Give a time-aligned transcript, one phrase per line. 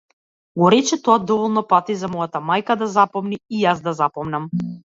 [0.61, 4.53] Го рече тоа доволно пати за мојата мајка да запомни, и јас да запомнам.